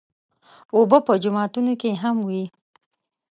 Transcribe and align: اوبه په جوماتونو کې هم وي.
اوبه 0.75 0.99
په 1.07 1.13
جوماتونو 1.23 1.73
کې 1.81 1.91
هم 2.01 2.17
وي. 2.27 2.43